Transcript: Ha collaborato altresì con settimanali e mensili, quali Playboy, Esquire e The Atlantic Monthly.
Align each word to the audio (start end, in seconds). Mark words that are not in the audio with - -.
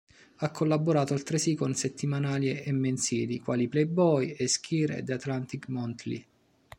Ha 0.37 0.49
collaborato 0.49 1.13
altresì 1.13 1.53
con 1.53 1.75
settimanali 1.75 2.59
e 2.63 2.71
mensili, 2.71 3.37
quali 3.37 3.67
Playboy, 3.67 4.35
Esquire 4.35 4.97
e 4.97 5.03
The 5.03 5.13
Atlantic 5.13 5.67
Monthly. 5.69 6.25